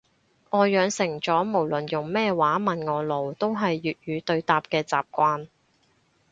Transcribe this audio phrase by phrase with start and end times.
[0.49, 5.47] 我養成咗無論用咩話問我路都係粵語對答嘅習慣